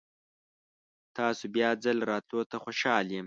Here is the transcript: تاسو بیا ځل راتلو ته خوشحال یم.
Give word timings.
تاسو 1.17 1.43
بیا 1.55 1.69
ځل 1.83 1.97
راتلو 2.11 2.41
ته 2.49 2.55
خوشحال 2.63 3.05
یم. 3.09 3.19